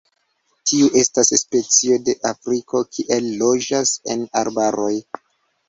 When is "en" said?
4.17-4.27